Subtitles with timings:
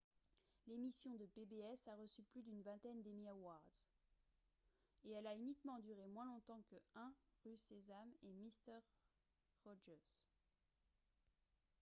[0.65, 3.77] l'émission de pbs a reçu plus d'une vingtaine d'emmy awards
[5.03, 7.13] et elle a uniquement duré moins longtemps que 1
[7.45, 8.79] rue sésame et mister
[9.63, 10.25] rogers